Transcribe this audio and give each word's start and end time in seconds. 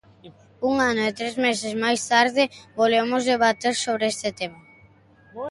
Un 0.69 0.75
ano 0.89 1.01
e 1.09 1.17
tres 1.19 1.35
meses 1.45 1.73
máis 1.83 2.01
tarde 2.13 2.43
volvemos 2.79 3.21
debater 3.31 3.73
sobre 3.85 4.03
este 4.13 4.29
tema. 4.39 4.59